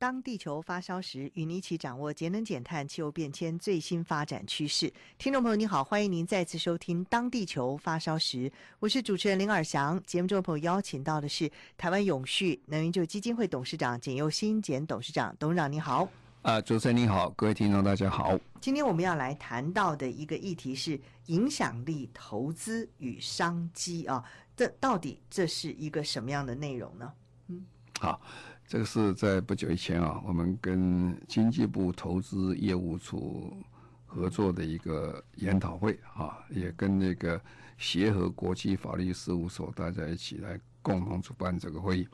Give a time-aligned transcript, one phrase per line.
[0.00, 4.92] 当地球发烧时，与你一起掌握节能减碳、气候变迁最新发展趋势。
[5.18, 8.48] 听众朋友，你好，欢迎您再次收听《当地球发烧时》，
[8.78, 10.00] 我是主持人林尔翔。
[10.04, 16.08] 节目中的朋友邀请到的是台湾永续能源就基金会董事长简佑新简董事长，董事长你好。
[16.42, 18.38] 啊，主持人你好，各位听众大家好。
[18.60, 24.24] 今天我们要来谈到的一个议题是影响力投资与商机啊，
[24.56, 27.12] 这到底这是一个什么样的内容呢？
[27.48, 27.66] 嗯，
[27.98, 28.20] 好。
[28.68, 33.56] 这个是在不久以前啊，我们跟经济部投资业务处
[34.04, 37.40] 合作的一个研讨会啊，也跟那个
[37.78, 42.08] 协和国际法律事务所大家一起来共同主办这个会议。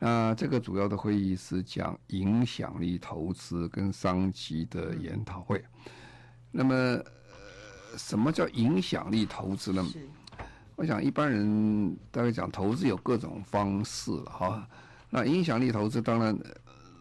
[0.00, 5.64] 那这个主要的会议是讲影响力投资跟商机的研讨会。
[6.50, 7.00] 那么，
[7.96, 9.86] 什么叫影响力投资呢？
[10.74, 14.68] 我想一般人大概讲投资有各种方式了哈。
[15.16, 16.36] 那影响力投资，当然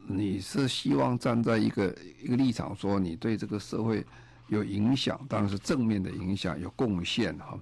[0.05, 4.05] 你是希望站在一个一个立场，说你对这个社会
[4.49, 7.57] 有影响，当然是正面的影响，有贡献哈。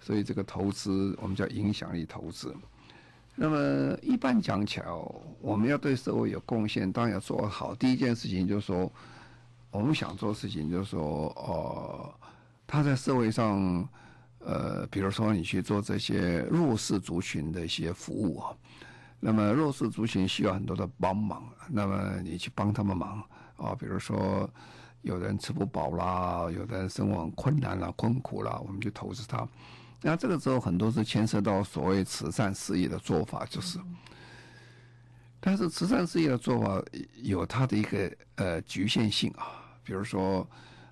[0.00, 2.52] 所以这个投资我们叫影响力投资。
[3.36, 4.86] 那么一般讲起来，
[5.40, 7.72] 我们要对社会有贡献，当然要做好。
[7.72, 8.92] 第一件事情就是说，
[9.70, 12.14] 我们想做事情就是说，呃，
[12.66, 13.88] 他在社会上，
[14.40, 18.50] 呃，比如说你去做这些弱势族群的一些服务啊。
[19.24, 23.22] 那么弱势族群需要很多的帮忙，那么你去帮他们忙
[23.56, 24.50] 啊，比如说
[25.02, 29.46] 有人吃不饱啦，有的人生活困难啦、困苦啦，我们就投资他。
[30.00, 33.78] 那这个时候很多是牵涉到所谓慈善事业的做法，就是，
[35.38, 36.82] 但是慈善事业的做法
[37.22, 39.46] 有它的一个呃局限性啊，
[39.84, 40.44] 比如说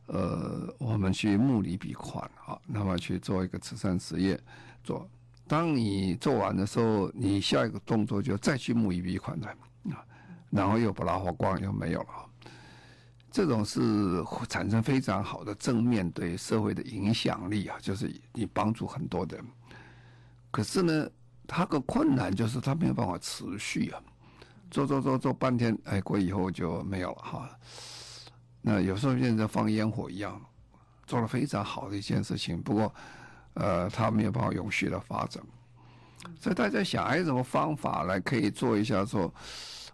[0.07, 4.39] 呃我们去募一笔款啊，那么去做一个慈善事业
[4.85, 5.11] 做。
[5.51, 9.51] 当你做完的时候，你下一个动作就再去募一笔款来
[9.93, 9.99] 啊，
[10.49, 12.31] 然后又把它花光，又没有了。
[13.33, 19.45] 这种是产生非常好的正面对社会的影响力啊，就是你帮助很多人。
[20.53, 21.11] 可是呢，
[21.49, 24.01] 它个困难就是它没有办法持续啊，
[24.71, 27.51] 做做做做半天，哎，过以后就没有了哈。
[28.63, 30.41] 那有时候变成放烟火一样，
[31.09, 32.95] 做了非常好的一件事情，不过。
[33.55, 35.43] 呃，它没有办法永续的发展，
[36.41, 39.33] 所以大家想，还有，什么方法来可以做一下说，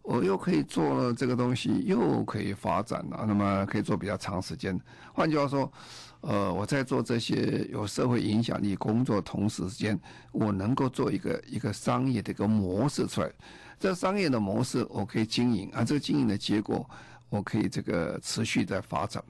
[0.02, 4.78] 我又可以做了这个东西，又可以发展了，那么可以做比较长时间。
[5.12, 5.72] 换句话说，
[6.20, 9.98] 呃，我在做这些有社会影响力工作同时间，
[10.32, 13.30] 我能够做一个一个商业的一个模式出来。
[13.78, 16.88] 这商业的模式我可以经营，啊，这个经营的结果
[17.28, 19.22] 我可以这个持续在发展。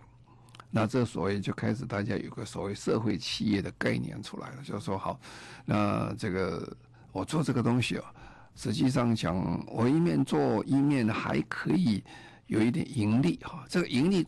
[0.77, 5.19] 那这所谓就开始，大家有个所谓社会企业的概念出来了，就是说好，
[5.65, 6.71] 那这个
[7.13, 8.05] 我做这个东西啊，
[8.55, 9.35] 实际上讲，
[9.69, 12.05] 我一面做一面还可以
[12.49, 13.65] 有一点盈利哈。
[13.71, 14.27] 这个盈利，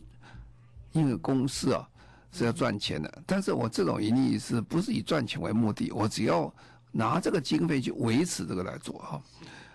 [0.91, 1.87] 因为公司啊
[2.31, 5.91] 是要赚钱的，但是我这种盈利是不是以赚钱为目的？
[5.91, 6.51] 我只要
[6.91, 9.21] 拿这个经费去维持这个来做哈，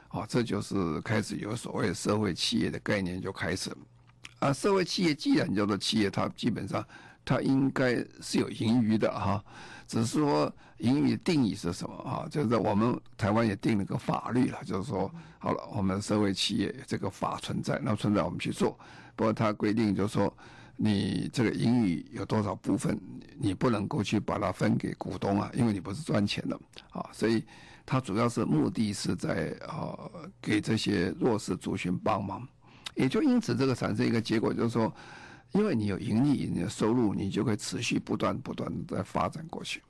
[0.09, 3.77] 好，这就是开始有所谓社会企业的概念就开始了。
[4.39, 6.85] 啊，社会企业既然叫做企业，它基本上
[7.25, 9.43] 它应该是有盈余的哈，
[9.87, 12.27] 只是说盈余的定义是什么哈？
[12.31, 18.79] 就是我们台湾也定了个法律了，就是说好了，我们社会企业这个法存在，那存在我们去做。
[19.17, 20.37] 不过它规定就是说，
[20.77, 23.01] 你这个盈余有多少部分，
[23.39, 26.59] 你不能够去把它分给股东啊，因为你不是赚钱的
[26.91, 27.43] 啊，所以
[27.87, 29.97] 它主要是目的是在啊
[30.43, 32.47] 给这些弱势族群帮忙。
[32.95, 34.93] 也就因此，这个产生一个结果，就是说，
[35.53, 39.83] 因为你有盈利，你的收入，你就会持续不断不断的在发展过去。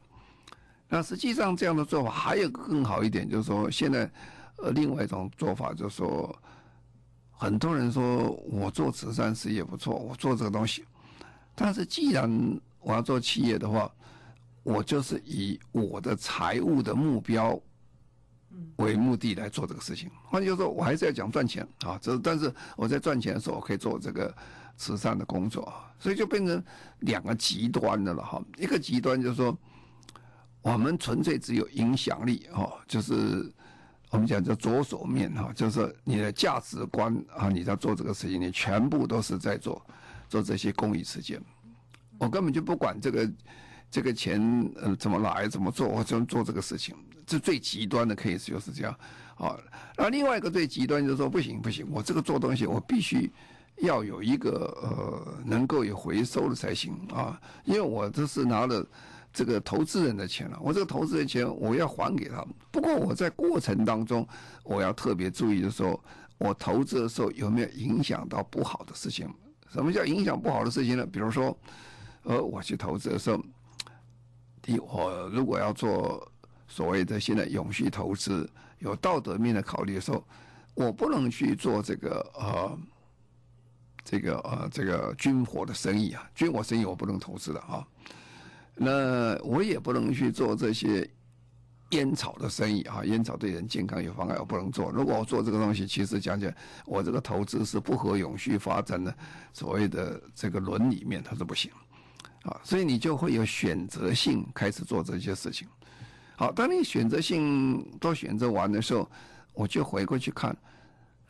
[0.89, 4.11] 那实际上这样的做法还有更好一点，就是说，现在
[4.57, 6.35] 呃，另外一种做法就是说，
[7.31, 10.85] 很多人说我做慈善事业不错，我做这个东西，
[11.55, 12.31] 但是既然
[12.81, 13.91] 我要做企业的话，
[14.63, 17.61] 我就是以我的财务的目标。
[18.77, 21.99] 为目的来做这个事情，换句话说，我还是要讲赚钱啊。
[22.01, 24.35] 这但是我在赚钱的时候，我可以做这个
[24.77, 25.73] 慈善的工作。
[25.99, 26.63] 所以就变成
[27.01, 28.43] 两个极端的了哈。
[28.59, 29.57] 一个极端就是说，
[30.61, 33.51] 我们纯粹只有影响力哈，就是
[34.11, 39.81] 我们讲叫左手面哈，就是你的价值观啊，你在做这个事情，你全部都是在做
[40.29, 41.41] 做这些公益事件。
[42.19, 43.27] 我根本就不管这个
[43.95, 46.97] 这个钱呃怎么来怎么做，我就做这个事情。
[47.25, 48.93] 这最极端的 case 就是这样
[49.37, 49.57] 啊。
[49.97, 53.31] 那另外一个最极端就是说不行不行，我这个做东西我必须
[53.77, 54.51] 要有一个
[54.83, 58.85] 呃能够有回收的才行啊，因为我这是拿了。
[59.37, 62.49] 这个投资人的钱了，我这个投资人钱我要还给他们。
[62.71, 64.25] 不过我在过程当中，
[64.63, 66.01] 我要特别注意的时候，
[66.39, 69.29] 我投资的时候有没有影响到不好的事情？
[69.73, 71.05] 什么叫影响不好的事情呢？
[71.05, 71.59] 比如说，
[72.23, 73.43] 呃，我去投资的时候，
[74.65, 76.27] 第，我如果要做
[76.67, 80.27] 所谓的现在永续投资，有道德面的考虑的时候，
[80.73, 82.79] 我不能去做这个呃，
[84.03, 87.87] 这个呃，这个军火的生意啊，军火生意我不能投资的啊。
[88.75, 91.09] 那我也不能去做这些
[91.91, 94.91] 烟草的生意啊，烟草对人健康有妨碍，我不能做。
[94.91, 96.51] 如果我做这个东西，其实讲讲，
[96.87, 99.15] 我这个投资是不合永续发展的
[99.53, 101.71] 所谓的这个伦理面，它是不行
[102.45, 102.61] 啊。
[102.63, 105.67] 所以你就会有选择性开始做这些事情。
[106.37, 109.09] 好，当你选择性都选择完的时候，
[109.53, 110.57] 我就回过去看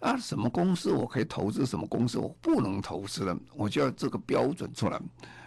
[0.01, 5.01] 啊，什么公司我可以投资，什么公司我不能投资的，我就要这个标准出来。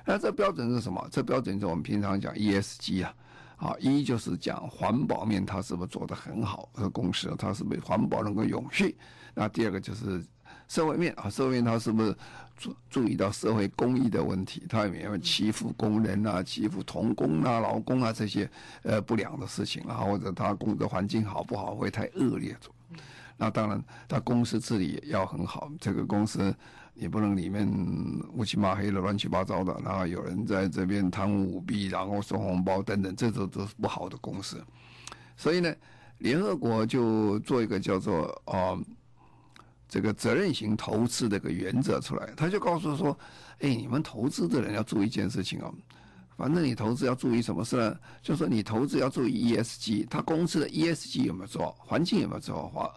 [0.06, 1.08] 那这标准是什么？
[1.12, 3.14] 这标准是我们平常讲 ESG 啊，
[3.58, 6.70] 啊，一就是讲环保面，它是不是做得很好？
[6.74, 8.96] 这个公司它是不是环保能够永续？
[9.34, 10.24] 那第二个就是
[10.68, 12.16] 社会面啊，社会面它是不是
[12.58, 14.64] 注注意到社会公益的问题？
[14.68, 18.50] 他有没有欺负工人啊、欺负童工啊、劳工啊这些
[18.84, 19.98] 呃不良的事情啊？
[19.98, 21.76] 或者他工作环境好不好？
[21.76, 22.58] 会太恶劣？
[23.38, 25.72] 那当然，他公司治理也要很好。
[25.80, 26.54] 这个公司。
[27.00, 27.72] 你不能里面
[28.34, 34.60] 乌漆嘛黑的乱七八糟的，然后有人在这边贪污舞弊，然后收红包等等，这都都是不好的公司。
[35.36, 35.72] 所以呢，
[36.18, 38.76] 联合国就做一个叫做啊、
[39.88, 43.18] 这个责任型投资的个原则出来，他就告诉说，
[43.60, 45.74] 哎，你们投资的人要注意一件事情哦，
[46.36, 47.98] 反正你投资要注意什么事呢？
[48.22, 52.96] 就是说你投资要注意 ESG，他公司的 ESG 有没有做好，环境有没有做好。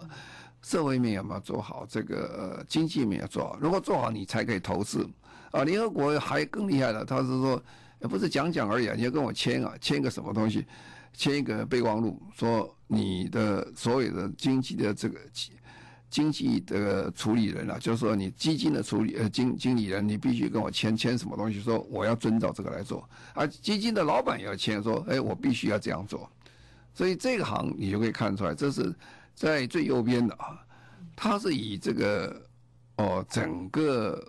[0.62, 1.86] 社会面有没有做好？
[1.88, 3.56] 这个，经济面要做好。
[3.58, 5.08] 如果做好，你才可以投资。
[5.52, 7.62] 啊，联合国还更厉害了，他是说，
[8.00, 10.66] 不是讲讲而已啊，你要跟我签啊，签个什么东西？
[11.14, 15.18] 签一个备忘录，说你的所有的经济的这个
[16.10, 21.60] 经济的处理人啊，就是说你基金的处理呃经经理人，你必须跟我签签什么东西？
[21.60, 23.08] 说我要遵照这个来做。
[23.34, 26.28] 而基金的老板也要签，说，哎，我必须要这样做。
[26.92, 28.94] 所以这个行你就可以看出来，这是。
[29.32, 30.60] 在最右边的啊，
[31.16, 32.42] 它是以这个
[32.96, 34.22] 哦整个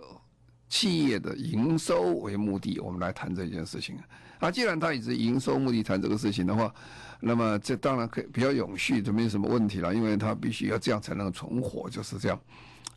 [0.70, 3.98] 企业的营收为目的，我们来谈这件事情
[4.38, 4.50] 啊。
[4.50, 6.74] 既然它以这营收目的谈这个事情的话，
[7.22, 12.38] 那么这当然可以比较永续，就没什么问题了，因为它必须要这样才能存活，就是这样。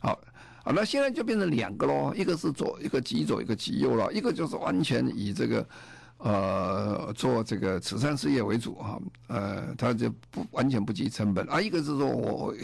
[0.00, 0.18] 好，
[0.64, 5.66] 好，那现在就变成两个喽，一个是左，一个极左，一个极右了，一个就是完全以这个。
[6.18, 11.60] 呃，做这个慈善事业为主哈，呃，他就不完全不计成本啊。
[11.60, 12.54] 一个是说我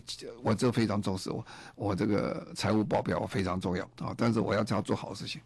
[0.42, 1.44] 我这非常重视我
[1.74, 5.38] 我这个财务报表非常重要啊，但是我要这样做好事情。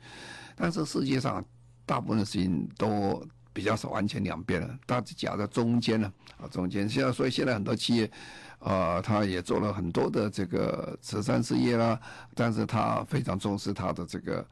[0.54, 1.44] 但是世界上
[1.84, 3.20] 大部分的事情都
[3.56, 6.86] 比较少完全两边了，大致夹在中间呢啊，中间。
[6.86, 8.10] 现在所以现在很多企业
[8.58, 11.98] 啊，他也做了很多的这个慈善事业啦，
[12.34, 14.46] 但是他非常重视他的这个。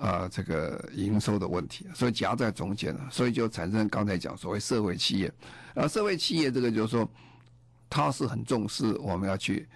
[0.00, 5.30] 啊，这个营收的问题，所以夹在中间了，所以就产生刚才讲所谓社会企业。
[5.74, 7.06] 啊社会企业这个就是说，
[7.90, 9.68] 他是很重视我们要去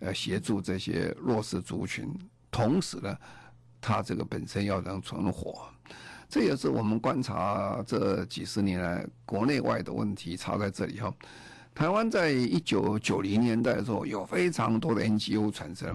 [0.00, 2.06] 呃协助这些弱势族群，
[2.50, 3.16] 同时呢，
[3.80, 5.66] 他这个本身要能存活。
[6.32, 11.12] 这也是我们观察这几十年来国内外的问题差在这里哈。
[11.74, 15.94] 台湾在一九九零年代的时候，有非常多的 NGO 产生。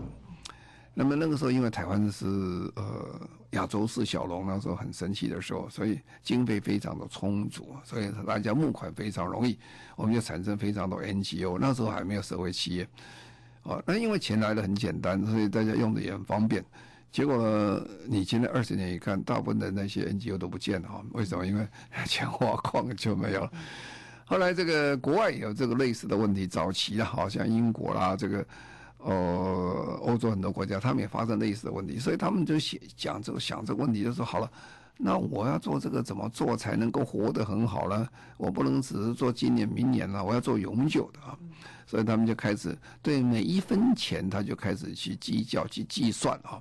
[0.93, 2.27] 那么那个时候，因为台湾是
[2.75, 3.19] 呃
[3.53, 9.57] 亚洲四小龙那时候很神奇的时候，所以经费非常的充足，所以大家募款非常容易，
[9.95, 11.57] 我们就产生非常多 NGO。
[11.59, 12.87] 那时候还没有社会企业，
[13.63, 16.63] 哦，那因为钱来的很简单，所以大家用的也很方便。
[17.11, 21.45] 结果你今天二十年一看，大部分的那些 NGO 都不见了哈，为什么？
[21.45, 21.67] 因为
[22.05, 23.51] 钱花光就没有了。
[24.25, 28.45] 后来这个国外也有这个类似的问题，早期啊，好像英国啦这个。
[28.99, 34.51] 呃，欧洲很多国家，他们也发生类似的问题，所以他们就想讲这个想这个问题，就说好了，
[34.97, 38.07] 那我要做这个怎么做才能够活得很好呢？
[38.37, 41.37] 我不能只是做今年、明年了，我要做永久的啊！
[41.85, 46.59] 所以他们就开始对每一分钱，他就开始去计较、去计算啊。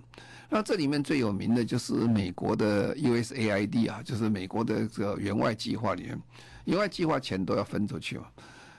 [0.48, 6.20] 那这里面最有名的就是美国的 USAID 啊，就是美国的这个援外计划里面，
[6.64, 8.26] 援外计划钱都要分出去嘛，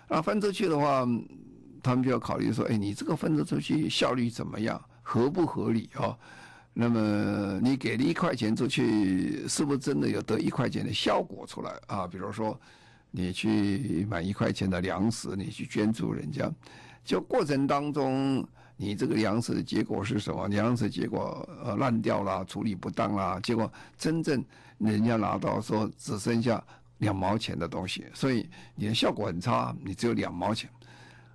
[0.07, 1.07] 啊，分出去的话。
[1.83, 6.17] 他们就要考虑说，哎，你这个分得出去效率怎么样，合不合理啊？
[6.73, 12.05] 那么你给了一块钱出去，是不是真的有得一块钱的效果出来啊？
[12.05, 12.59] 比如说，
[13.11, 16.51] 你去买一块钱的粮食，你去捐助人家，
[17.05, 18.45] 就过程当中，
[18.77, 20.47] 你这个粮食的结果是什么？
[20.47, 24.41] 粮食结果呃烂掉了，处理不当啦，结果真正
[24.77, 26.63] 人家拿到说只剩下
[26.99, 30.69] 两毛钱的东西，所以你的效果很差，你只有两毛钱。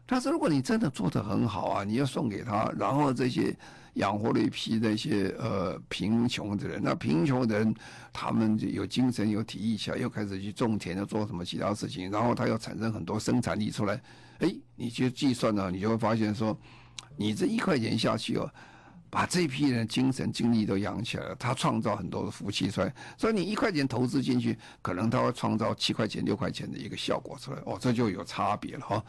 [0.06, 3.54] 但是如果你真的做得很好啊，你要送给他，然后这些。
[3.96, 7.74] 养活了一批那些呃贫穷的人，那贫穷的人，
[8.10, 14.00] 他们就有精神有体力起来，又开始去种田，又做什么其他事情，然后他又产生很多生产力出来，
[14.38, 16.56] 哎，你去计算呢，你就会发现说，
[17.16, 18.50] 你这一块钱下去哦。
[19.14, 29.04] 把这批人精神精力都养起来了，他创造很多的福气出来，所以你一块钱投资进去，可能他会创造七块钱、六块钱的一个效果出来，哦，这就有差别了哈。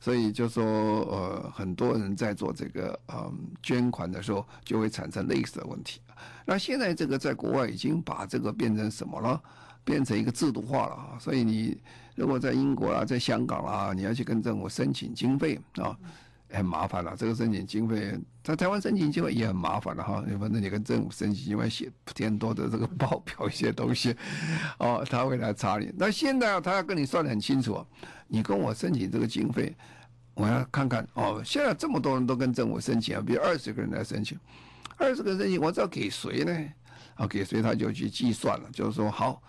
[0.00, 3.32] 所以就说，呃，很多人在做这个嗯
[3.62, 6.00] 捐款的时候，就会产生类似的问题。
[6.44, 9.40] 那现在这个在国外已经把这个变成什么了？
[9.84, 11.16] 变成一个制度化了啊。
[11.20, 11.80] 所以你
[12.16, 15.96] 如果在英国啊，在香港啊，你要去跟政府申请经费啊。
[16.54, 20.24] 很麻烦了，这个申请经费在台湾申请经费也很麻烦了哈。
[20.26, 24.16] 你反正你跟政府申请，因为写填多的这个报表一些东西，
[24.78, 25.92] 哦，他会来查你。
[25.96, 27.84] 那现在他要跟你算得很清楚，
[28.28, 29.74] 你跟我申请这个经费，
[30.34, 31.42] 我要看看哦。
[31.44, 34.38] 现在这么多人都跟政府申请啊，比如二十个人来申请，
[34.96, 36.56] 二十个人申请，我知道给谁呢？
[37.16, 39.42] 啊，给谁他就去计算了，就是说好。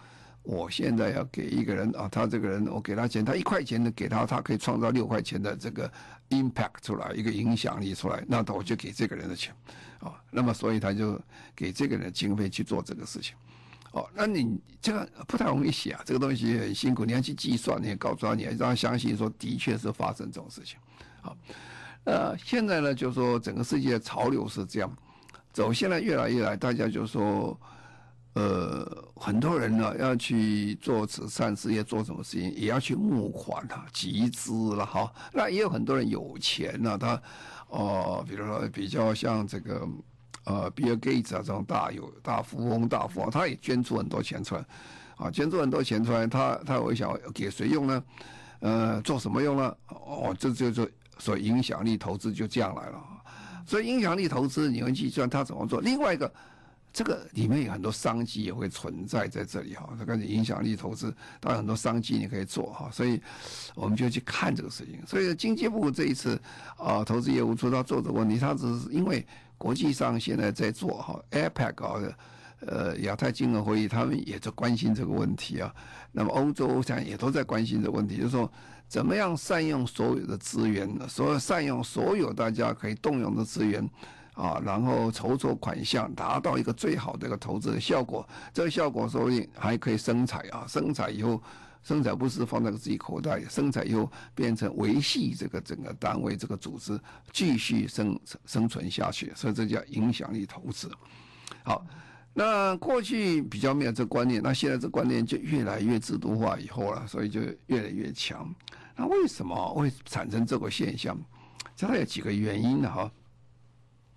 [0.45, 5.91] 我现在要给一个人啊，他这个人我给他钱，他一块钱的给他，他可以创造六块钱的这个
[6.29, 9.53] impact 出来，一个影响力出来，那我就给这个人的钱，
[9.99, 11.19] 啊，那么所以他就
[11.55, 13.35] 给这个人经费去做这个事情，
[13.91, 20.77] 哦，那你这个不太容易写啊，这个东西很辛苦，你要去计算，你也告诉他，你要让他相信说的确是发生这种事情，
[21.21, 21.35] 好，
[22.03, 24.95] 呃，现在呢，就是说整个世界的潮流是这样
[25.51, 27.59] 走，现在越来越来，大家就说。
[28.35, 35.09] 呃，很多人呢要去做慈善事业，做什么事情也要去募款啊，集资了哈。
[35.31, 37.21] 那也有很多人有钱呢，他
[37.69, 39.87] 哦、比如说比较像这个
[40.43, 44.65] 呃，比尔盖茨啊这种大有大富翁、大富翁，他也捐出很多钱出来，
[45.15, 48.03] 啊，捐出很多钱出来，他他会想给谁用呢？
[48.59, 49.73] 呃，做什么用呢？
[49.87, 50.85] 哦，这就就
[51.19, 53.01] 所影响力投资就这样来了。
[53.65, 55.79] 所以影响力投资你会计算他怎么做。
[55.79, 56.29] 另外一个。
[56.95, 63.21] 这个里面有很多商机也会存在在这里哈，这个影响力投资，当然很多商机你可以做哈，所以
[63.75, 65.05] 我们就去看这个事情。
[65.05, 66.41] 所以经济部这一次
[66.77, 72.17] 啊，投资业务出他做这个问题，他只是因为国际上现在在做哈，APEC 啊
[72.61, 75.75] 呃亚太经合会议，他们也在关心这个问题啊。
[76.13, 78.49] 那么欧洲现在也都在关心这个问题，就是说
[78.87, 83.85] 怎么样善用所有的资源呢，所有善用所有大家可以动用的资源。
[84.35, 88.27] 啊，然后筹措款项，达到一个最好的一个投资的效果。
[88.53, 91.41] 这个效果说不定还可以生财啊，生财以后，
[91.81, 96.99] 生财不是放在自己口袋，生财以后变成维系这个整个单位这个组织
[97.31, 100.91] 继续生生存下去，所以这叫影响力投资。
[101.63, 101.85] 好，
[102.33, 108.53] 那过去比较没有这观念，那现在这观念就越来越制度化以后了，所以就越来越强。
[108.97, 111.17] 那为什么会产生这个现象？
[111.73, 112.91] 这它有几个原因呢？
[112.91, 113.09] 哈。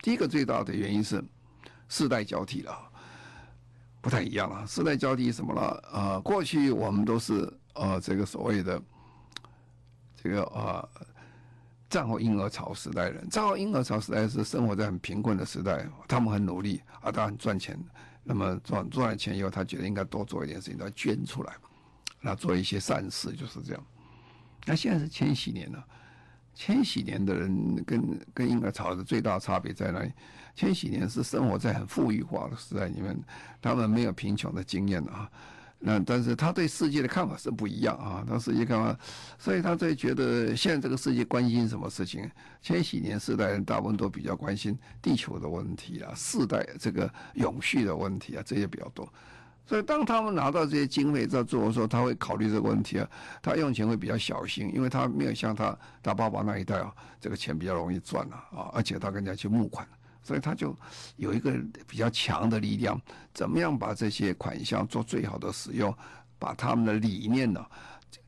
[0.00, 1.22] 第一个最大的原因是
[1.88, 2.90] 世代交替了，
[4.00, 4.66] 不太一样了。
[4.66, 5.60] 世代交替什么了？
[5.92, 8.80] 啊、呃，过去我们都是呃这个所谓的
[10.22, 10.88] 这个呃
[11.90, 13.28] 战后婴儿潮时代人。
[13.28, 17.78] 战后婴儿潮时代是生活在很贫困的时代，他们很努力啊，他很赚钱。
[18.22, 21.54] 那么赚赚了钱以后，他觉得应该多做一点事情，他捐出来，
[22.20, 23.82] 那做一些善事，就是这样。
[24.66, 25.84] 那现在是千禧年了。
[26.58, 30.10] 千禧年的人跟跟婴儿潮的最大差别在哪里？
[30.56, 33.16] 千禧年是生活在很富裕化的时代里面，
[33.62, 35.30] 他们没有贫穷的经验啊。
[35.78, 38.98] 那但是他对世界的看法是不一样啊，他世界看法，
[39.38, 42.28] 所以他在觉得现在这个世界关心什么事情？
[42.60, 49.08] 千禧年世代人大部分都比较关心地球的问题啊，世代这个永续的问题啊，这些比较多。
[49.68, 53.06] 所以，当他们拿到这些经费在做的时候，他会考虑这个问题啊。
[53.42, 59.86] 他用钱会比较小心，因为他没有像他他爸爸那一代啊，这个钱比较容易赚了啊，而且他跟人家去募款，
[60.22, 60.74] 所以他就
[61.16, 61.52] 有一个
[61.86, 62.98] 比较强的力量，
[63.34, 65.94] 怎么样把这些款项做最好的使用，
[66.38, 67.62] 把他们的理念呢、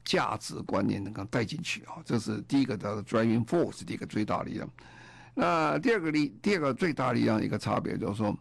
[0.05, 2.03] 价值观念能够带进去啊。
[2.05, 4.69] 这是第一个叫做 driving force，第一个最大力量。
[5.33, 8.37] 那第二个力，第二个最大力量一个差别就是说。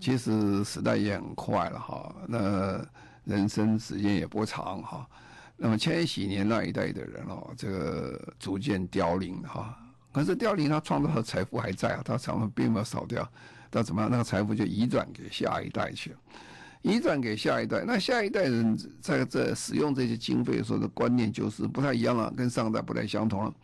[0.00, 2.84] 其实时代也很快了哈，那
[3.24, 5.06] 人生时间也不长哈，
[5.56, 9.76] 那么千禧年那一代的人哦，这个逐渐凋零哈。
[10.12, 13.30] 可是凋零，他创造的财富还在啊，他财富并没有少掉。
[13.70, 14.10] 那怎么样？
[14.10, 16.16] 那个财富就移转给下一代去了，
[16.82, 17.84] 移转给下一代。
[17.86, 23.54] 那下一代人在这使用这些经费的时候的观念就是不太一样了，跟上代不太相同了。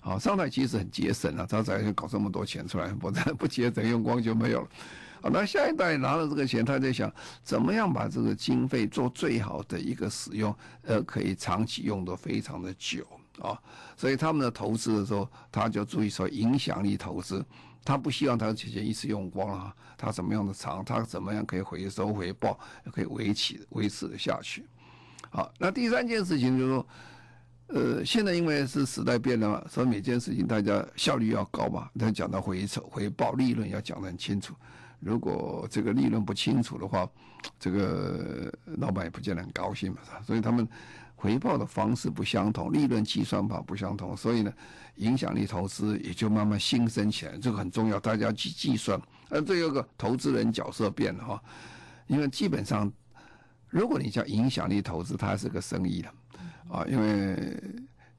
[0.00, 4.68] 好，上代其实很节省啊，他才搞这么多钱出来，不然 不节省用光就没有了。
[5.24, 7.10] 好，那下一代拿了这个钱，他在想
[7.42, 13.06] 怎么样把这个经费做最好的一个使用，呃，可以长期用的非常的久
[13.40, 13.58] 啊。
[13.96, 17.42] 所以他们的投资的时候，他就注意说影响力投资，
[17.82, 22.60] 他不希望他的钱一次用光了，他怎么样的长，他怎么样可以回收回报，
[22.92, 24.66] 可以维持维持的下去。
[25.30, 26.86] 好，那第三件事情就是说。
[27.68, 31.88] 呃，现在因为是时代变了嘛，所以每件事情大家效率要高嘛。
[31.98, 34.54] 他讲到回收、回报、利润要讲得很清楚。
[35.04, 37.06] 如果这个利润不清楚的话，
[37.60, 40.66] 这个老板也不见得很高兴嘛，所以他们
[41.14, 44.52] 回报的方式不相同，利润计算法不相同，所以呢，
[44.96, 47.36] 影响力投资也就慢慢兴盛起来。
[47.36, 49.00] 这个很重要，大家去计算。
[49.28, 51.42] 呃，这有个投资人角色变了哈，
[52.06, 52.90] 因为基本上，
[53.68, 56.08] 如果你叫影响力投资，它是个生意的。
[56.70, 57.62] 啊，因为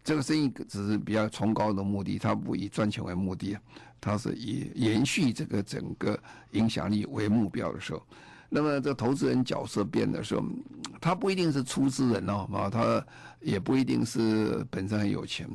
[0.06, 3.58] 这个生意只是比较崇高的目的，它不以赚钱为目的，
[4.00, 6.18] 它是以延续这个整个
[6.52, 8.04] 影响力为目标的时候，
[8.48, 10.46] 那么这投资人角色变的时候，
[11.02, 13.04] 他不一定是出资人哦，啊，他
[13.42, 15.50] 也不一定是本身很有钱，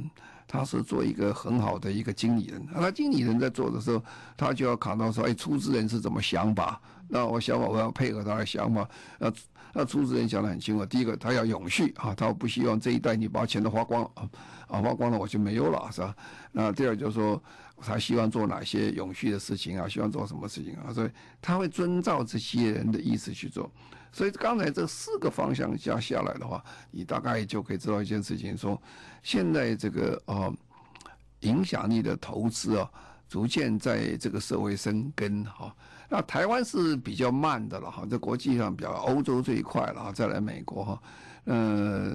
[0.49, 4.03] 他是做一个很好的一个经理人，那经理人在做的时候，
[4.37, 6.81] 他就要考到说，哎，出资人是怎么想法？
[7.07, 8.91] 那我想法我要配合他的想法，
[9.21, 9.33] 那。
[9.73, 14.31] 那出资人讲得很清楚，第一个他要永续啊，他不希望这一代你把钱都花光了，
[14.69, 16.15] 啊花光了我就没有了，是吧？
[16.53, 17.43] 那第二就是说，
[17.81, 21.11] 他希望做哪些永续的事情啊，希望做什么事情啊，所以
[21.41, 23.71] 他会遵照这些人的意思去做。
[24.13, 28.81] 所以刚才这四个方向加下来的话，你大概就可以知道一件事情，说
[29.23, 30.53] 现在这个啊
[31.41, 32.91] 影响力的投资啊，
[33.29, 35.73] 逐渐在这个社会生根哈。
[36.13, 41.03] 那台湾是比较慢的了哈，在国际上比较欧洲这一块了哈，再来美国哈，
[41.45, 42.11] 呃，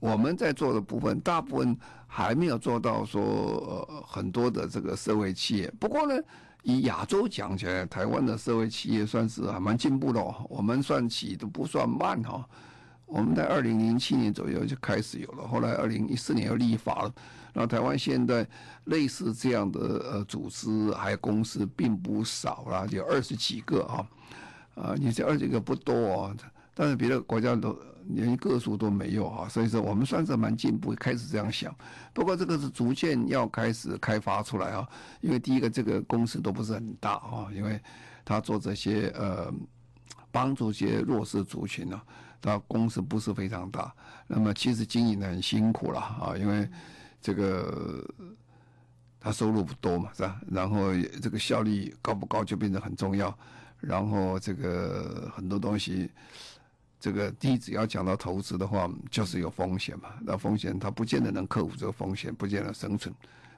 [0.00, 1.78] 我们在做的部分大部分
[2.08, 5.72] 还没有做到说很多的这个社会企业。
[5.78, 6.20] 不过呢，
[6.64, 12.44] 以亚洲讲起来，台湾的社会企业算是还蛮进步的哦，我们算起都不算慢哈。
[13.06, 17.14] 我们在二零零七年左右就开始有了，后来二零一四年又立法了。
[17.52, 18.46] 那台湾现在
[18.84, 24.06] 类似这样的呃组织还有公司并不少啦，有二十几个啊，
[24.74, 26.36] 啊，你这二十几个不多啊，
[26.74, 31.74] 但是别的国家都连个数都没有啊，所以说我们算是蛮进步，开始这样想。
[32.12, 34.86] 不过这个是逐渐要开始开发出来啊，
[35.22, 37.80] 因为第一个这个公司都不是很大啊，因为
[38.24, 39.50] 他做这些呃
[40.30, 41.98] 帮助些弱势族群呢，
[42.46, 43.92] 那公司不是非常大，
[44.28, 46.68] 那么其实经营的很辛苦了啊，因为。
[47.18, 48.06] 这个
[49.18, 50.40] 他收入不多嘛，是吧？
[50.48, 53.36] 然后这个效率高不高就变得很重要。
[53.80, 56.08] 然后这个很多东西，
[57.00, 60.10] 这个第一只要讲到投资的话，就是有风险嘛。
[60.20, 63.12] 那风险他不见得能克服这个风险，不见得生存。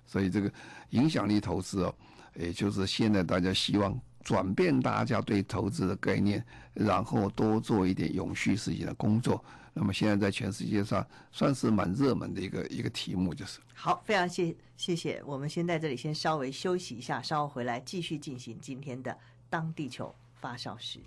[0.07, 0.51] 所以这个
[0.91, 1.95] 影响力投资哦，
[2.37, 9.43] 也就是现在大家希望转变大家对投资的概念，然后多做一点永续事情的工作。
[9.73, 13.59] 那么现在在全世界上算是蛮热门的一个一个题目，就是。
[13.75, 19.17] 好，非常谢谢谢，我们先在这里先稍微休息一下，稍后回来继续进行今天的
[19.49, 20.99] 当地球发烧时，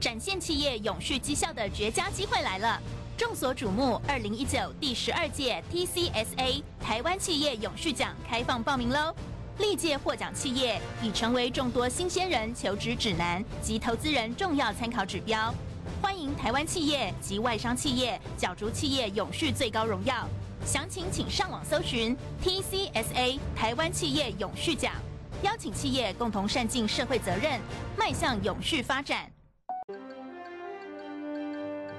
[0.00, 2.82] 展现企业永续绩效的绝佳机会来了。
[3.16, 9.14] 众所瞩目，二零一九第十二届 TCSA 台湾企业永续奖开放报名喽！
[9.60, 15.54] 历届获奖企业已成为众多新鲜人求职指南及投资人重要参考指标。
[16.00, 20.26] 欢迎台湾企业及外商企业角逐企业永续最高荣耀，
[20.64, 24.94] 详情请上网搜寻 TCSA 台湾企业永续奖，
[25.42, 27.60] 邀请企业共同善尽社会责任，
[27.98, 29.30] 迈向永续发展。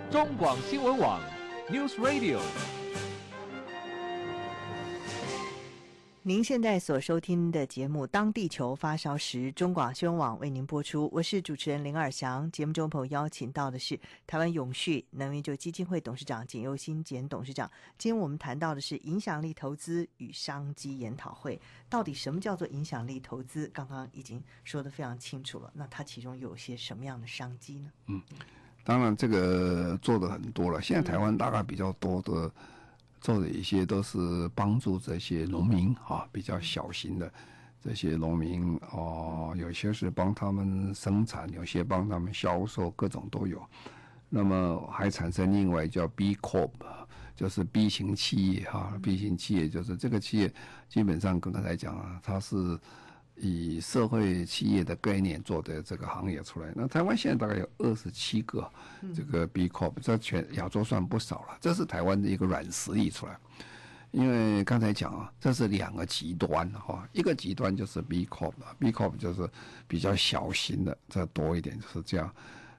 [0.09, 1.21] 中广新闻网
[1.69, 2.39] News Radio。
[6.23, 11.09] 您现在所收听的节目《当地球发烧时》，中广新闻网为您播出。
[11.11, 12.49] 我是主持人林尔祥。
[12.51, 17.67] 节目中朋友邀请到的是台湾永续能源就基金会董事长简又新简董事长。
[17.97, 21.59] 今天我们谈到的是影响力投资与商机研讨会。
[21.89, 23.67] 到底什么叫做影响力投资？
[23.73, 25.71] 刚刚已经说得非常清楚了。
[25.73, 27.89] 那它其中有些什么样的商机呢？
[28.05, 28.21] 嗯，
[28.83, 30.79] 当然这个做的很多了。
[30.83, 32.51] 现在台湾大概比较多的。
[33.21, 37.31] 做的一些都是帮助这些农民啊，比较小型的
[37.79, 43.61] 这些农民哦，有些是帮他们生产，有些帮他们销售，各种都有。
[44.27, 46.71] 那么还产生另外叫 B Corp，
[47.35, 50.51] 就是 B 型企业哈，B 型企业就是这个企业
[50.89, 52.79] 基本上跟刚才讲啊，它是
[53.41, 56.71] 以社会企业的概念做的这个行业出来。
[56.75, 58.69] 那台湾现在大概有二十七个
[59.15, 61.57] 这个 B Corp，在全亚洲算不少了。
[61.59, 63.35] 这是台湾的一个软实力出来。
[64.11, 69.49] 因为刚才讲啊，这是两个极端哈，一个极端就是 B Corp，B Corp 就是
[69.87, 72.29] 比较小型的，这多一点就是这样。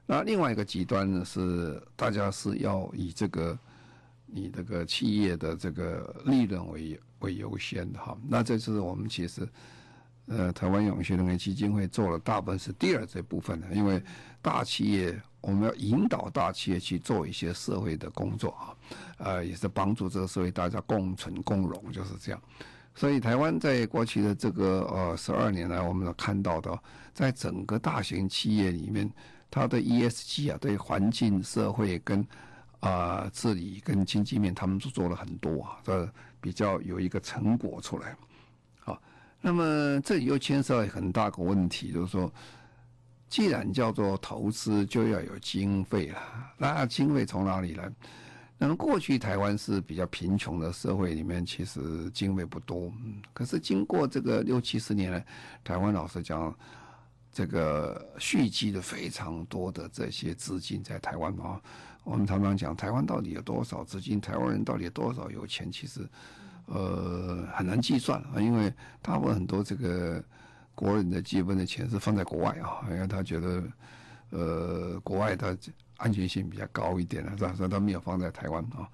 [0.05, 3.57] 那另外一个极端呢是大家是要以这个
[4.27, 8.15] 你这个企业的这个利润为为优先的哈。
[8.27, 9.47] 那这是我们其实
[10.27, 14.01] 呃台湾永续能源基金会做了大部分是第二这部分的，因为
[14.41, 15.21] 大企业。
[15.45, 18.71] 我们要引导大企业去做一些社会的工作啊，
[19.17, 22.41] 呃，也是帮助这个社会大家共存共荣，就是这样。
[22.95, 26.79] 所以台湾在过去的这个呃十二年来，我们看到的，
[27.13, 29.11] 在整个大型企业里面，
[29.51, 32.25] 它的 ESG 啊，对环境、社会跟
[32.79, 36.09] 啊、治理跟经济面，他们都做了很多啊，这
[36.39, 38.15] 比较有一个成果出来。
[39.43, 42.33] 那么这里又牵涉很大个问题，就是说。
[43.29, 46.21] 既然叫做投资，就要有经费了。
[46.55, 47.91] 那经费从哪里来？
[48.59, 52.93] 那么过去台湾是比较贫穷的社会，里面其实经费不多。
[53.33, 55.25] 可是经过这个六七十年来，
[55.63, 56.55] 台湾老实讲，
[57.31, 61.59] 这个蓄积了非常多的这些资金在台湾啊。
[62.03, 64.21] 我们常常讲，台湾到底有多少资金？
[64.21, 65.71] 台湾人到底有多少有钱？
[65.71, 66.07] 其实，
[66.65, 70.23] 呃，很难计算啊，因为大部分很多这个。
[70.75, 73.63] 国人的基本的钱是放在国外啊，因为他觉得，
[74.31, 75.55] 呃，国外的
[75.97, 77.53] 安全性比较高一点啊，是吧？
[77.55, 78.89] 所以他没有放在台湾啊。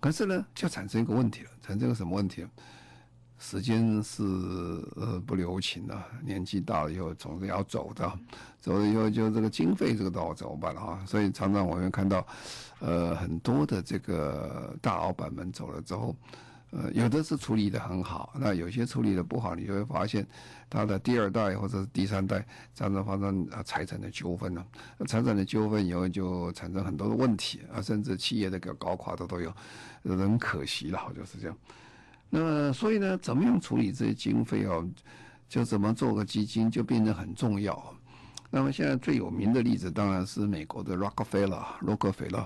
[0.00, 2.46] 可是呢，就产生一个问题了，产生个什么问题？
[3.38, 4.22] 时间是
[4.96, 8.18] 呃不留情的，年纪大了以后总是要走的，
[8.60, 11.02] 走了以后就这个经费这个到怎么办啊？
[11.06, 12.26] 所以常常我们看到，
[12.80, 16.14] 呃，很多的这个大老板们走了之后。
[16.76, 20.26] 呃，有的是处理得很好，那有些处理得不好，你就会发现
[20.68, 24.66] 他的第二代或者是第三代常常发生啊财产的纠纷呢。
[25.06, 29.54] 财产的纠纷以后就产生很多的问题啊，甚至企业的个搞垮的都有，
[30.02, 31.56] 很可惜了，就是这样。
[32.28, 34.84] 那么所以呢，怎么样处理这些经费哦，
[35.48, 37.94] 就怎么做个基金就变得很重要。
[38.50, 42.44] 那么现在最有名的例子当然是美国的 Rockefeller，洛克菲勒。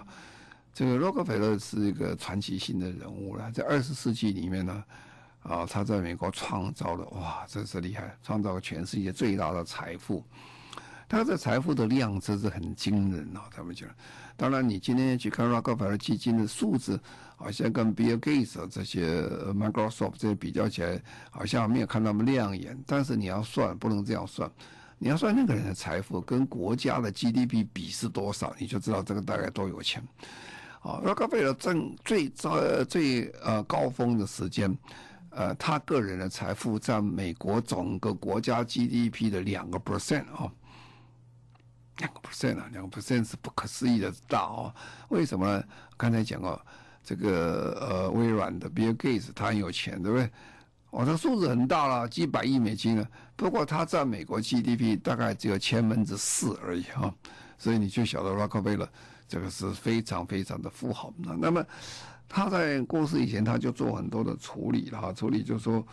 [0.79, 4.85] 这个洛克菲勒是一个传奇性的人物了，在二十世纪里面呢，
[5.43, 10.25] 啊，他在美国创造了哇，真是厉害，创造了全世界最大的财富。
[11.09, 13.89] 他的财富的量真是很惊人啊，他们讲。
[14.37, 17.01] 当然，你今天去看洛克菲勒基金的数字，
[17.35, 22.81] 好像跟 Bill Gates 这些 Microsoft 这些比较起来，好像没有看那么亮眼。
[22.87, 24.49] 但是你要算，不能这样算，
[24.97, 30.01] 你要算那个人的财富跟国家的 GDP 比是多少，你就知道这个大概多有钱。
[30.81, 34.77] 啊，洛克菲勒正最最最呃高峰的时间，
[35.31, 40.51] 呃，他个人的财富占美国整个国家 GDP 的两个 percent 啊，
[41.99, 44.73] 两个 percent 啊，两个 percent 是不可思议的大哦。
[45.09, 45.65] 为什么呢？
[45.97, 46.61] 刚才讲过，
[47.03, 50.31] 这个呃微软的 Bill Gates 他很有钱，对不对？
[50.91, 53.07] 哦，他数字很大了，几百亿美金了。
[53.37, 57.13] 不过他占美国 GDP 大概只有千分之四而已啊，
[57.59, 58.89] 所以你就晓得洛克菲勒。
[59.29, 61.13] 这个是非常非常的富豪。
[61.19, 61.65] 那那么
[62.29, 65.87] 他在过世以前，他就做很多的处理了哈，处理就是说，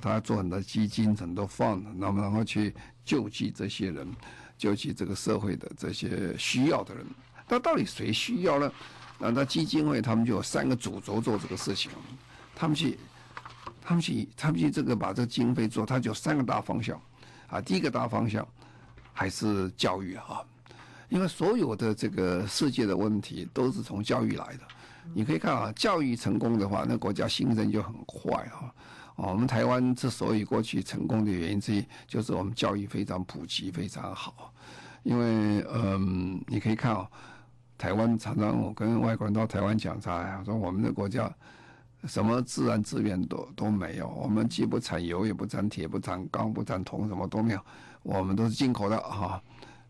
[0.00, 4.10] 他做很多基金，很多 fund，那么然后去救济这些人，
[4.56, 7.04] 救济这个社会的这些需要的人。
[7.48, 8.72] 那到底谁需要呢？
[9.18, 11.90] 那那基金会他们就有三个主轴做这个事情，
[12.54, 12.98] 他们去，
[13.82, 16.98] 他们去，他们去这个把这个经费做，他就三个大方向
[17.48, 17.60] 啊。
[17.60, 18.46] 第一个大方向
[19.12, 20.42] 还是教育哈。
[21.08, 24.60] 因为所有的这个世界的问题都是从教育来的，
[25.12, 28.72] 你可以看啊，教育成功的话，那国家兴盛就很快啊。
[29.16, 34.52] 我们台湾之所以过去成功的原因之一，就是我们教育非常普及，非常好。
[35.04, 37.08] 因为嗯，你可以看啊，
[37.78, 41.32] 台湾常常我跟外国人到台湾讲啥，说我们的国家
[42.06, 47.60] 什么自然资源都都没有，我们既不产油，也不产铁，不产钢，不产铜，什么都没有，
[48.02, 49.40] 我们都是进口的哈。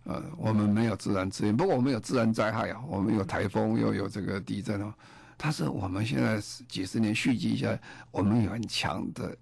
[0.04, 4.94] 呃，我们没有自然资源，不过我们有自然灾害啊，我们有台风，又有这个地震啊。
[5.36, 6.38] 但是我们现在
[6.68, 7.78] 几十年蓄积下，
[8.10, 9.34] 我们有很强的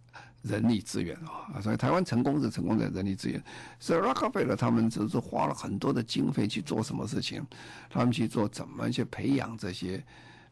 [0.43, 1.61] 人力资源啊。
[1.61, 3.43] 所以台湾成功是成功在人力资源。
[3.81, 7.45] 所以 Rockefeller 他们只是花了很多的经费去做什么事情？
[7.91, 10.03] 他们去做怎么去培养这些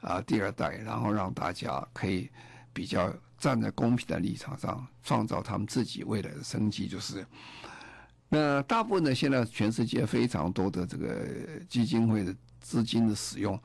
[0.01, 2.29] 啊第二代，然后让大家可以
[2.73, 7.25] 比较站在公平的立场上，创造他们自己未来的生计，就是。
[8.33, 11.27] 那大部分呢，现在全世界非常多的这个
[11.69, 13.61] 基金会的资金的使用，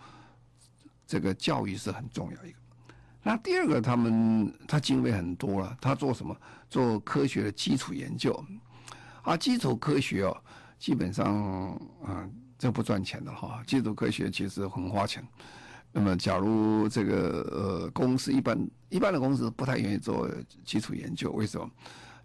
[1.06, 2.58] 这个教育是很重要一个。
[3.22, 6.36] 那第二个，他们他经费很多了，他做什么？
[6.68, 8.44] 做科学的基础研究，
[9.22, 10.36] 啊，基础科学哦，
[10.80, 11.72] 基本上
[12.04, 13.64] 啊，这不赚钱的哈。
[13.68, 15.24] 基础科学其实很花钱。
[15.92, 20.28] 那么，假如这个呃公司一般一般的公司不太愿意做
[20.66, 21.70] 基础研究，为什么？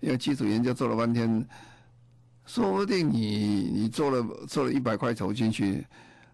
[0.00, 1.46] 因为基础研究做了半天，
[2.52, 5.86] 说不定你你做了做了一百块投进去，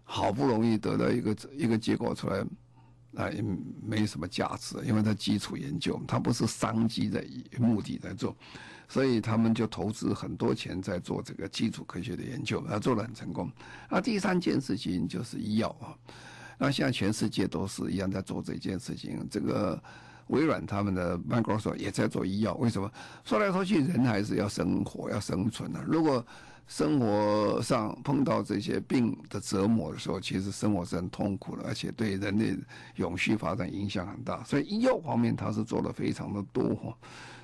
[0.03, 2.43] 好不容易得到一个一个结果出来，
[3.13, 3.45] 啊，也
[3.85, 7.23] 没什么价值，因为它基础研究，它不是商机的
[7.59, 8.35] 目的在做，
[8.87, 13.47] 所以他们就投资很多钱在做这个基础科学的研究，他做得很成功。
[13.87, 15.93] 那第三件事情就是医药啊，
[16.57, 19.79] 那现在全世界都是一样在做这件事情，这个。
[20.27, 22.91] 微软他们的 Microsoft 也在做医药，为什么？
[23.23, 26.25] 说来说去，人还是要生活，要生存的、如果
[26.67, 32.57] 生活上碰到这些病的折磨的时候，其实生活是很痛苦的，而且对人类
[32.95, 34.43] 永续发展影响很大。
[34.43, 36.93] 所以医药方面，它是做的非常的多哈。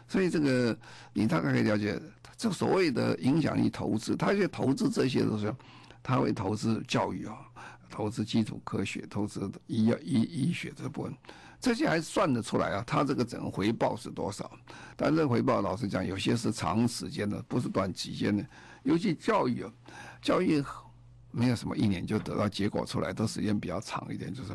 [0.09, 0.77] 所以这个
[1.13, 1.97] 你大概可以了解，
[2.35, 5.55] 这所谓的影响力投资，他就投资这些的时候，
[6.03, 7.37] 他会投资教育啊，
[7.89, 11.13] 投资基础科学，投资医药医医学这部分。
[11.63, 14.51] 这些还算得出来啊，他这个整个回报是多少？
[14.97, 18.45] 但这个回报老实讲，有些是长时间的，不是短期间的。
[18.83, 19.71] 尤其教育啊，
[20.21, 20.61] 教育
[21.31, 24.51] 没有什么一年就得到结果出来，都时间比较长一点，就是，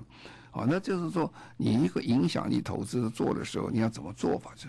[0.51, 4.51] 啊，那就是说你一个影响力投资做的时候，你要怎么做法？
[4.55, 4.68] 就，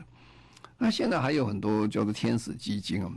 [0.77, 3.11] 那现在还有很多叫做天使基金啊，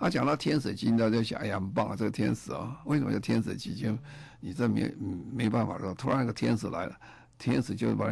[0.00, 3.98] 啊，讲到天使基金，大家想，哎呀，很棒啊，这个天使啊，为什么叫天使基金？
[4.38, 4.94] 你这没
[5.32, 6.94] 没办法说，突然一个天使来了，
[7.38, 8.10] 天使就把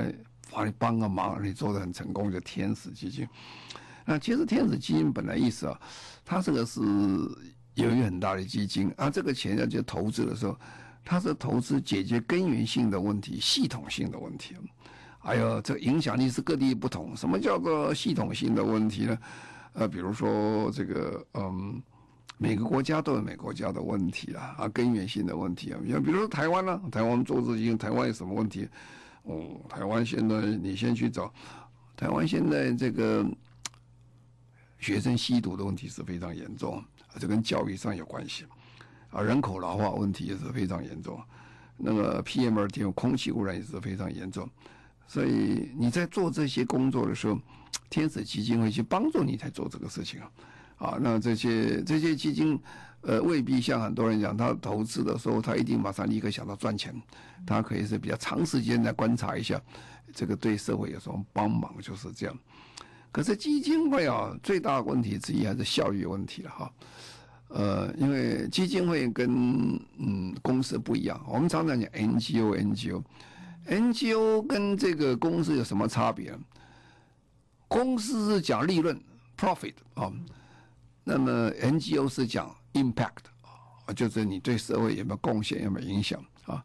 [0.54, 3.26] 帮你帮个忙，你做的很成功，叫天使基金。
[4.04, 5.80] 那其实天使基金本来意思啊，
[6.24, 6.80] 它这个是
[7.74, 10.56] 有一个很大的基金，啊，这个钱要去投资的时候，
[11.04, 14.54] 它是投资解决根源性的问题、系统性的问题。
[15.18, 17.16] 还有这影响力是各地不同。
[17.16, 19.18] 什么叫做系统性的问题呢？
[19.72, 21.82] 呃，比如说这个，嗯，
[22.36, 25.80] 每个国家都有每个国家的问题啊，啊，根源性的问题啊。
[25.88, 28.68] 像比如说台湾呢，台湾做基金，台湾有什么问题？
[29.24, 31.32] 哦，台湾现在你先去找，
[31.96, 33.26] 台湾现在这个
[34.78, 36.84] 学生吸毒的问题是非常严重，
[37.18, 38.44] 这跟教育上有关系，
[39.10, 41.18] 啊，人口老化问题也是非常严重，
[41.78, 44.46] 那个 PM2.5 空气污染也是非常严重，
[45.06, 47.38] 所以你在做这些工作的时候，
[47.88, 50.30] 天使基金会去帮助你在做这个事情啊，
[50.76, 52.60] 啊，那这些这些基金。
[53.06, 56.94] 呃，未必像很多人讲，他投资的时候，他一定马上立刻想到赚钱，
[57.46, 59.60] 他可以是比较长时间来观察一下，
[60.14, 62.34] 这个对社会有什么帮忙，就是这样。
[63.12, 66.72] 可是基金会啊，最大问题之一还是效率问题了哈。
[67.48, 76.34] 呃，因为基金会跟嗯公司不一样，我们常常讲 NGO，NGO，NGO 跟这个公司有什么差别？
[77.68, 78.98] 公司是讲利润
[79.38, 80.10] profit 啊，
[81.04, 82.50] 那么 NGO 是讲。
[82.74, 83.24] Impact
[83.86, 86.64] 啊，就是你对社会有没有贡献，有没有影响啊？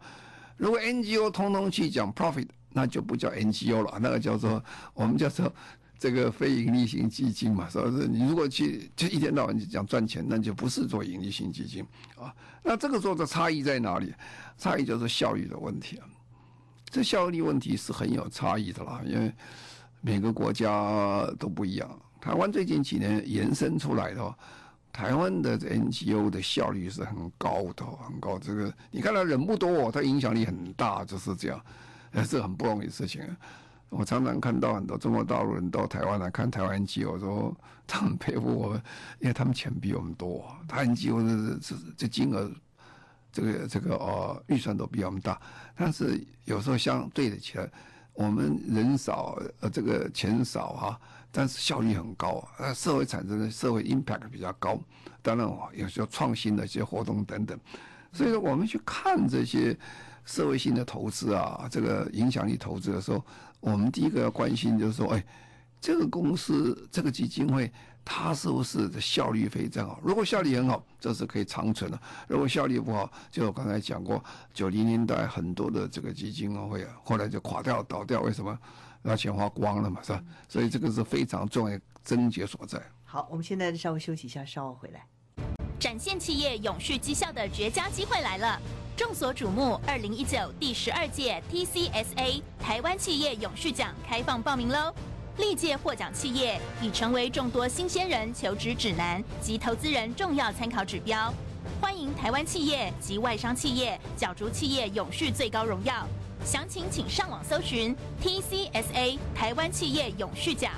[0.58, 5.54] 如果 NGO 通通去讲 profit，那就不叫 NGO 了，那个叫做我们叫做
[5.98, 8.08] 这个非营利型基金嘛，是不是？
[8.08, 11.86] 你如果去就一天到晚就讲赚钱，那就不是做营利型基金
[12.18, 12.34] 啊。
[12.64, 14.14] 那这个时候的差异在哪里？
[14.58, 16.08] 差异就是效率的问题啊。
[16.90, 19.34] 这效率问题是很有差异的啦，因为
[20.02, 22.00] 每个国家都不一样。
[22.20, 24.36] 台湾最近几年延伸出来的。
[24.92, 28.38] 台湾的 NGO 的效率是很高的，很高。
[28.40, 31.62] 这个你看他人不多，他影响力很大，就是这样，
[32.12, 33.22] 呃，是很不容易的事情。
[33.90, 38.82] 我常常看到很多中国大陆人到台湾来看台湾 NGO，我说他们佩服我们，
[39.20, 42.52] 因为他们钱比我们多，他 NGO 的这这金额，
[43.32, 45.40] 这个这个呃预算都比我们大，
[45.76, 47.68] 但是有时候相对的起来，
[48.14, 51.00] 我们人少，呃，这个钱少哈。
[51.32, 54.80] 但是效率很高，呃，社会产生的社会 impact 比较高，
[55.22, 57.58] 当然有时候创新的一些活动等等，
[58.12, 59.78] 所以说我们去看这些
[60.26, 63.24] 社会性的投资啊，这个影响力投资的时候，
[63.60, 65.24] 我们第一个要关心就是说，哎，
[65.80, 67.72] 这个公司这个基金会
[68.04, 70.00] 它是不是效率非常好？
[70.04, 78.58] 如果效率很好，这是可以长存的；如果效率不好，就我刚才讲过，九零年代很多的这个基金会啊后来就垮掉倒掉，为什么？
[79.02, 80.24] 那钱花光了嘛，是吧？
[80.48, 82.82] 所以这个是非常重要症结所在。
[83.04, 85.06] 好，我们现在稍微休息一下，稍后回来。
[85.80, 88.62] 展现企业永续绩效的绝佳机会来了！
[88.98, 94.94] 众所瞩目，二零一九第十二届 TCSA 台湾企业永续奖开放报名喽！
[95.38, 101.34] 历届获奖企业已成为众多新鲜人求职指南及投资人重要参考指标。
[101.80, 106.06] 欢迎台湾企业及外商企业角逐企业永续最高荣耀。
[106.46, 110.72] 详情请上网搜寻 TCSA 台湾企业永续奖，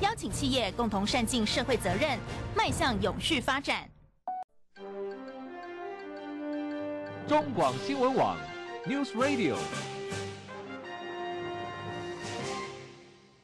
[0.00, 2.18] 邀请企业共同善尽社会责任，
[2.56, 3.88] 迈向永续发展。
[7.26, 8.38] 中广新闻网
[8.86, 9.56] News Radio。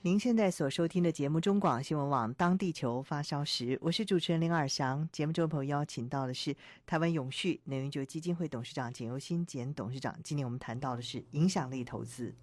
[0.04, 5.08] 您现在所收听的节目《中广新闻网》，当地球发烧时，我是主持人林尔祥。
[5.10, 10.14] 节目中朋友邀请到的是台湾永续能源基金会董事长简尤新简董事长。
[10.22, 12.34] 今天我们谈到的是影响力投资。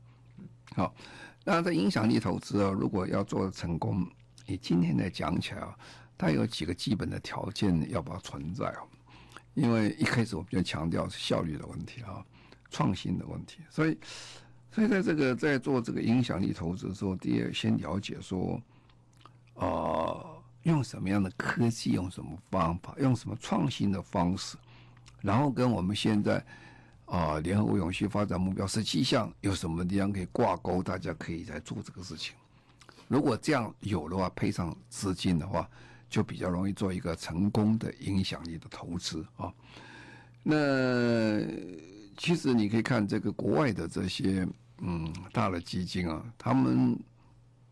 [0.73, 0.91] 好，
[1.43, 4.09] 那这影响力投资啊，如果要做成功，
[4.47, 5.77] 以今天来讲起来啊，
[6.17, 8.87] 它有几个基本的条件要把它存在哦。
[9.53, 12.25] 因为一开始我们就强调是效率的问题啊，
[12.71, 13.95] 创新的问题，所以。
[14.71, 18.61] 所以，在这个在做这个影响力投资的时候，第二先了解说，
[19.55, 24.55] 呃，用什么样的科技，用什么方法，用什么创新的方式，
[25.21, 26.43] 然后跟我们现在
[27.05, 32.33] 啊、联合国永续发展目标十七项有什么地方可以挂钩，大家可以来做这个事情。
[33.09, 35.69] 如果这样有的话，配上资金的话，
[36.09, 39.51] 就比较容易做一个成功的影响力的投资啊。
[40.41, 40.55] 那
[42.21, 44.47] 其实你可以看这个国外的这些。
[44.83, 46.99] 嗯，大的基金啊，他们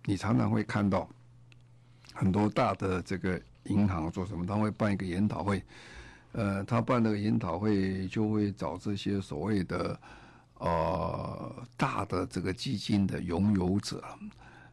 [0.05, 1.09] 你常常会看到
[2.13, 4.45] 很多大的这个银行做什么？
[4.45, 5.63] 他会办一个研讨会，
[6.33, 9.99] 呃，他办那个研讨会就会找这些所谓的
[10.59, 14.03] 呃大的这个基金的拥有者。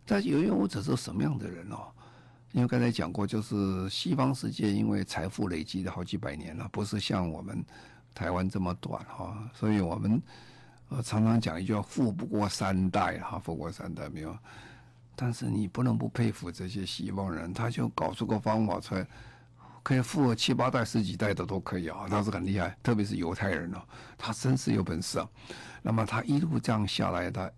[0.04, 1.88] 但是拥有者是什么样的人哦？
[2.52, 7.64] 因为刚才讲过，就是西方世界因为财富累积了好几百年了，不是像我们
[8.16, 10.20] 台湾这么短哈，所以我们。
[10.88, 14.38] 呃，常常讲一句话，富不过三代哈，富过三代没有。
[15.16, 19.04] 但是你不能不佩服这些西方人，他就搞出个方法出来，
[19.82, 22.72] 可以富七八代、十几代的都可以啊，他是很厉害。
[22.84, 23.82] 特别是犹太人哦，
[24.16, 25.28] 他真是有本事啊。
[25.82, 27.50] 那么他一路这样下来，他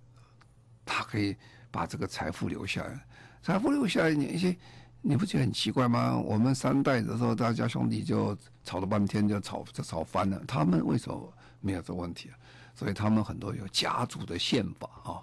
[0.87, 1.37] 他可以
[1.71, 2.99] 把这个财富留下来，
[3.43, 4.57] 财富留下来，你一些
[5.01, 6.17] 你不觉得很奇怪吗？
[6.17, 10.43] 我们三代的时候，大家兄弟就吵了半天，就吵就吵翻了。
[10.47, 12.35] 他们为什么没有这问题啊？
[12.75, 15.23] 所以他们很多有家族的宪法啊，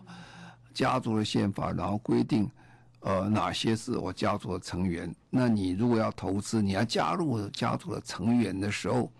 [0.73, 2.49] 家族的宪法，然后规定，
[3.01, 5.13] 呃，哪些是我家族的成员。
[5.29, 9.11] 那你如果要投资，你要加入家族的成员的时候，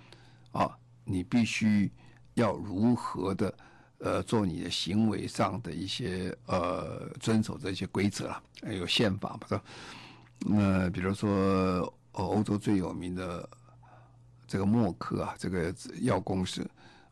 [0.51, 0.69] 啊，
[1.03, 1.91] 你必须
[2.33, 3.53] 要如何的，
[3.99, 9.63] 呃，做你的行为上的一些呃，遵守这些规则啊，有宪法嘛，是吧？
[10.47, 13.49] 那比如说，欧洲最有名的
[14.47, 16.65] 这个默克啊，这个药公司。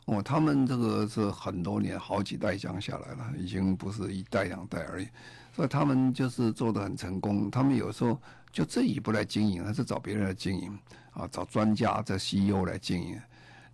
[0.05, 5.07] 哦，他们这个是很多年，好几代讲下来了，已经不是一代两代而已，
[5.55, 7.49] 所以他们就是做的很成功。
[7.49, 8.19] 他们有时候
[8.51, 10.77] 就自己不来经营，还是找别人来经营，
[11.13, 13.17] 啊，找专家、在 CEO 来经营。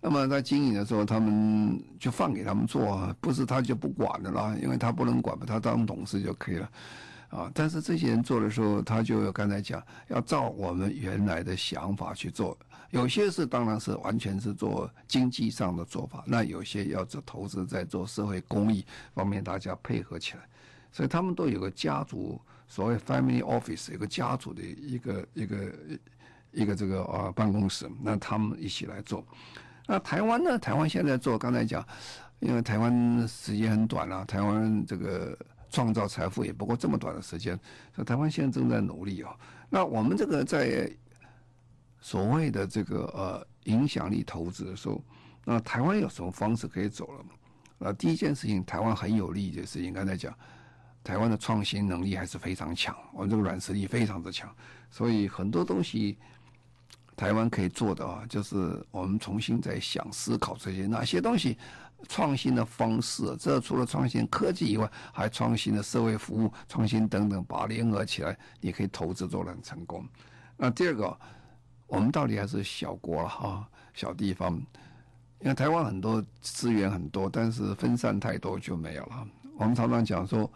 [0.00, 6.70] 那么在经营的时候，他们就放给他们做，不是他就不管的啦，因为他不能管嘛，他当董事就可以了，
[7.30, 7.50] 啊。
[7.54, 12.56] 但是这些人做的时候，他就刚才讲，要照我们原来的想法去做。
[12.90, 20.40] 有些是当然是完全是做经济上的做法，那有些要做投资，在做社会公益方面，大家配合起来，
[20.90, 25.72] 所以他们都有个家族，所谓 family office，有个家族的一个一个
[26.50, 29.24] 一个这个啊办公室，那他们一起来做。
[29.86, 30.58] 那台湾呢？
[30.58, 31.86] 台湾现在做，刚才讲，
[32.40, 35.38] 因为台湾时间很短了，啊，台湾这个
[35.70, 37.58] 创造财富也不过这么短的时间，
[37.94, 39.34] 所以台湾现在正在努力啊。
[39.68, 40.90] 那我们这个在。
[42.02, 45.04] 所谓的这个呃影响力投资的时候，
[45.44, 47.28] 那台湾有什么方式可以走了吗？
[47.80, 50.34] 呃，第一件事情，台湾很有利的事情，刚才讲，
[51.04, 54.50] 台湾的创新能力还是非常强，我们这个软实力非常的强，
[54.90, 56.16] 所以很多东西
[57.14, 61.58] 台湾可以做的啊，就是我们重新在想思考这些哪些东西
[62.08, 70.06] 创新的方式，这除了创新科技以外，还创新的社会服务、创新等等，把联合起来，你可以投资做得很成功。
[70.56, 71.16] 那第二个。
[71.92, 74.54] 我们到底还是小国了哈，小地方，
[75.40, 79.26] 因为台湾很多资源很多，但是分散太多就没有了。
[79.58, 80.48] 我们常常讲说，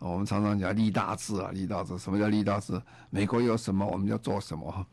[0.00, 1.96] 我们常常讲立大志啊，立大志。
[1.96, 2.82] 什么叫立大志？
[3.08, 4.84] 美国有什么，我们要做什么。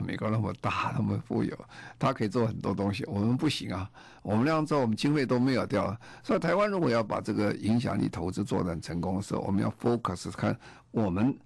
[0.00, 1.56] 美国那么大，那么富有，
[1.98, 3.90] 他可以做很多东西，我们不行啊。
[4.22, 5.96] 我们那样做，我们经费都没有掉。
[6.22, 10.58] 所以台湾如果要把这个影响力投资做得很成功的时候，我们要 focus 看
[10.90, 11.36] 我们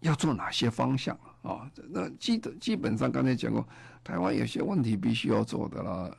[0.00, 1.18] 要做哪些方向。
[1.42, 3.66] 啊、那基基本上刚才讲过，
[4.02, 6.10] 台湾有些问题必须要做的啦，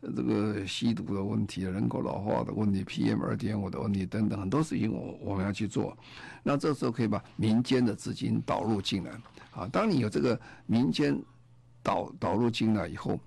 [0.00, 5.96] 这个吸毒的问题、人口老化的问题、PM 二点五的问题等等很多事情，我我们要去做。
[6.42, 9.10] 那这时候可以把民间的资金导入进来。
[9.50, 11.20] 啊，当你有这个民间
[11.82, 13.18] 导导入进来以后，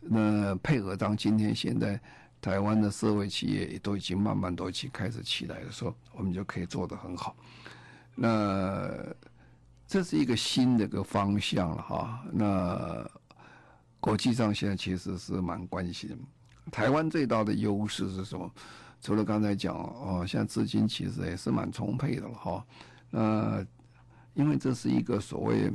[0.00, 1.98] 那配合当今天现在
[2.40, 7.34] 台湾的社会企业也都已经慢慢都已经开始起来的时候，我们就可以做得很好。
[8.14, 8.90] 那
[9.86, 12.22] 这是一个新的个方向了哈。
[12.30, 13.10] 那
[14.00, 16.18] 国际上现在其实是蛮关心
[16.72, 18.50] 台湾最大的优势是什么？
[19.00, 22.66] 除了刚才讲哦，现在资金其实也是蛮充沛的了哈。
[23.10, 23.64] 那
[24.34, 25.70] 因为这是一个所谓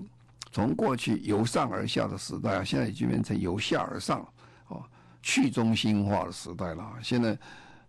[0.52, 4.28] 从过去由上而下的时代啊，现在已经变成由下而上
[4.68, 4.84] 哦，
[5.22, 6.94] 去中心化的时代了。
[7.02, 7.38] 现在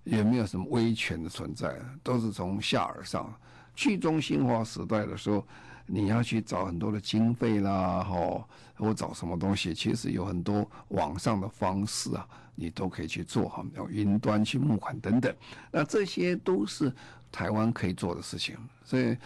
[0.05, 3.33] 也没有什么威权的存在，都是从下而上。
[3.75, 5.47] 去中心化时代的时候，
[5.87, 15.35] 你要去找很多的经费啦，哈，或找什么东西，其实有很多网上的方式啊，你都可以去做哈，用云端去募款等等。
[15.71, 16.93] 那这些都是
[17.31, 18.57] 台湾可以做的事情。
[18.85, 19.17] 所以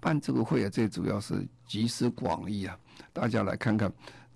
[0.00, 2.76] 办这个会啊，最主要是集思广益啊，
[3.12, 3.92] 大家来看看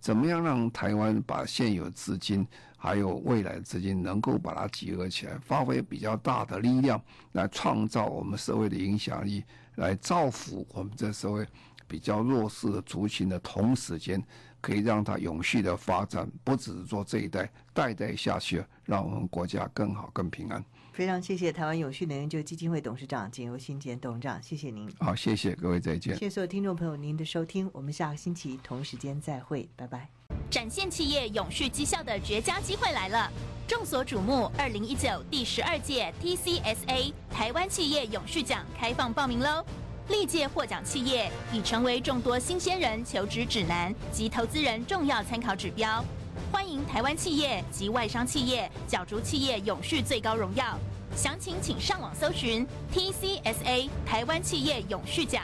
[0.07, 2.47] 怎么样让台湾把现有资金
[2.77, 7.03] 还有未来资金能够把它集合起来，发挥比较大的力量，
[7.33, 9.43] 来创造我们社会的影响力，
[9.75, 11.45] 来造福我们这社会
[11.89, 14.23] 比较弱势的族群的同时间，
[14.61, 20.65] 可以让它永续的发展，不只是做这一代，代代下去，让我们国家更好、更平安。
[20.97, 24.91] 非常谢谢台湾永续能源基金会董事长简尤新简董事长，谢谢您。
[24.99, 26.15] 好，谢谢各位，再见。
[26.15, 30.09] 谢谢所有听众朋友您的收听，我们下个星期同时间再会，拜拜。
[30.51, 33.31] 展现企业永续绩效的绝佳机会来了！
[33.69, 39.63] 众所瞩目，二零一九第十二届 TCSA 台湾企业永续奖开放报名喽！
[40.09, 46.03] 历届获奖企业已成为众多新鲜人求职指南及投资人重要参考指标。
[46.53, 50.79] 欢迎台湾企业及外商企业角逐企业永续最高荣耀。
[51.15, 55.43] 详情请上网搜寻 TCSA 台湾企业永续奖，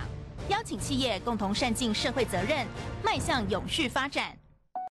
[0.49, 2.67] 邀请企业共同善尽社会责任，
[3.03, 4.42] 迈向永续发展。